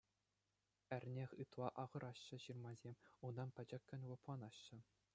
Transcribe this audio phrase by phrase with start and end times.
[0.97, 2.95] Эрне ытла ахӑраҫҫӗ ҫырмасем,
[3.29, 4.79] унтан пӗчӗккӗн лӑпланаҫҫӗ.